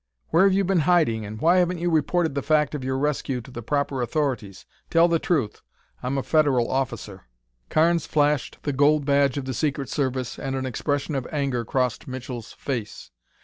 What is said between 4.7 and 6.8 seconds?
Tell the truth; I'm a federal